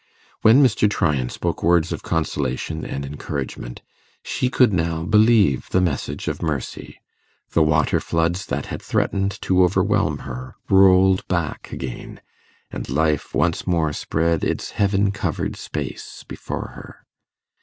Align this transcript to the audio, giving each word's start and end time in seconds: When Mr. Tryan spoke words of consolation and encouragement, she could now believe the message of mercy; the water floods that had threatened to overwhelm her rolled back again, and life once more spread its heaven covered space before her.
When 0.41 0.63
Mr. 0.63 0.89
Tryan 0.89 1.29
spoke 1.29 1.61
words 1.61 1.91
of 1.91 2.01
consolation 2.01 2.83
and 2.83 3.05
encouragement, 3.05 3.83
she 4.23 4.49
could 4.49 4.73
now 4.73 5.03
believe 5.03 5.69
the 5.69 5.79
message 5.79 6.27
of 6.27 6.41
mercy; 6.41 6.99
the 7.51 7.61
water 7.61 7.99
floods 7.99 8.47
that 8.47 8.65
had 8.65 8.81
threatened 8.81 9.39
to 9.43 9.63
overwhelm 9.63 10.17
her 10.25 10.55
rolled 10.71 11.27
back 11.27 11.71
again, 11.71 12.19
and 12.71 12.89
life 12.89 13.35
once 13.35 13.67
more 13.67 13.93
spread 13.93 14.43
its 14.43 14.71
heaven 14.71 15.11
covered 15.11 15.55
space 15.55 16.25
before 16.27 16.69
her. 16.73 17.05